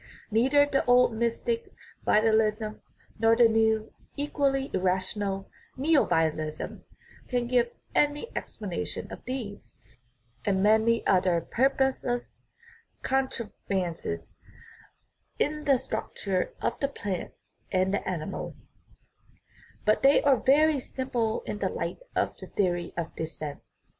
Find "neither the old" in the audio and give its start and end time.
0.31-1.13